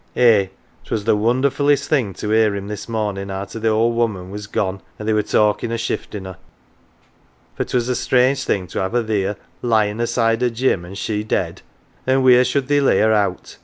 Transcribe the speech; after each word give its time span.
Eh, 0.15 0.47
'twas 0.83 1.03
the 1.03 1.15
wonderfullest 1.15 1.87
thing 1.87 2.11
to 2.11 2.33
'ear 2.33 2.55
him 2.55 2.67
this 2.69 2.89
mornin' 2.89 3.29
arter 3.29 3.59
the 3.59 3.69
owd 3.71 3.93
woman 3.93 4.31
was 4.31 4.47
gone, 4.47 4.81
an' 4.97 5.05
they 5.05 5.13
were 5.13 5.21
talkin' 5.21 5.71
o' 5.71 5.77
shiftin' 5.77 6.25
her 6.25 6.37
for 7.53 7.65
'twas 7.65 7.87
a 7.87 7.95
strange 7.95 8.43
thing 8.43 8.65
to 8.65 8.81
'ave 8.81 8.97
her 8.97 9.03
theer 9.03 9.35
lyin' 9.61 9.99
aside 9.99 10.41
o' 10.41 10.49
Jim 10.49 10.85
an' 10.85 10.95
she 10.95 11.23
dead. 11.23 11.61
An' 12.07 12.23
wheer 12.23 12.43
should 12.43 12.67
they 12.67 12.81
lay 12.81 12.97
her 12.97 13.13
out? 13.13 13.57